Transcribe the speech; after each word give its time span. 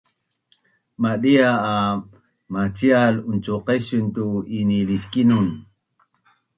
madia 1.01 1.49
a 1.71 1.73
macial 2.53 3.13
uncuqesun 3.29 4.05
tu 4.15 4.25
iniliskinun 4.59 5.47